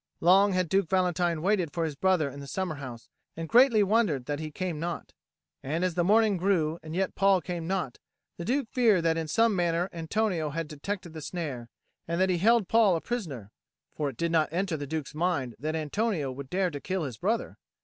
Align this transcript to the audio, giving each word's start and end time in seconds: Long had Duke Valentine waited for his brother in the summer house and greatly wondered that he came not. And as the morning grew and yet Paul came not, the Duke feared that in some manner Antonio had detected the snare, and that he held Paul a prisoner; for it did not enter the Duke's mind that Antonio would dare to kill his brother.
Long 0.19 0.53
had 0.53 0.67
Duke 0.67 0.89
Valentine 0.89 1.43
waited 1.43 1.71
for 1.71 1.85
his 1.85 1.93
brother 1.95 2.27
in 2.27 2.39
the 2.39 2.47
summer 2.47 2.77
house 2.77 3.07
and 3.37 3.47
greatly 3.47 3.83
wondered 3.83 4.25
that 4.25 4.39
he 4.39 4.49
came 4.49 4.79
not. 4.79 5.13
And 5.61 5.83
as 5.85 5.93
the 5.93 6.03
morning 6.03 6.37
grew 6.37 6.79
and 6.81 6.95
yet 6.95 7.13
Paul 7.13 7.39
came 7.39 7.67
not, 7.67 7.99
the 8.37 8.43
Duke 8.43 8.67
feared 8.71 9.03
that 9.03 9.15
in 9.15 9.27
some 9.27 9.55
manner 9.55 9.89
Antonio 9.93 10.49
had 10.49 10.67
detected 10.67 11.13
the 11.13 11.21
snare, 11.21 11.69
and 12.07 12.19
that 12.19 12.31
he 12.31 12.39
held 12.39 12.67
Paul 12.67 12.95
a 12.95 12.99
prisoner; 13.01 13.51
for 13.93 14.09
it 14.09 14.17
did 14.17 14.31
not 14.31 14.49
enter 14.51 14.75
the 14.75 14.87
Duke's 14.87 15.13
mind 15.13 15.53
that 15.59 15.75
Antonio 15.75 16.31
would 16.31 16.49
dare 16.49 16.71
to 16.71 16.81
kill 16.81 17.03
his 17.03 17.19
brother. 17.19 17.59